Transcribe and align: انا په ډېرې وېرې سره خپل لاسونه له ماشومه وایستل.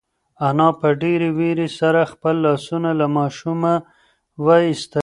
انا 0.47 0.69
په 0.79 0.87
ډېرې 1.01 1.29
وېرې 1.37 1.67
سره 1.79 2.01
خپل 2.11 2.35
لاسونه 2.45 2.89
له 2.99 3.07
ماشومه 3.17 3.73
وایستل. 4.45 4.99